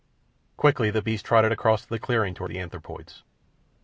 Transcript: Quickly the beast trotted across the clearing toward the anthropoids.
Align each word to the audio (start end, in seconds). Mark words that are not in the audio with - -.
Quickly 0.57 0.89
the 0.89 1.03
beast 1.03 1.23
trotted 1.25 1.51
across 1.51 1.85
the 1.85 1.99
clearing 1.99 2.33
toward 2.33 2.49
the 2.49 2.59
anthropoids. 2.59 3.21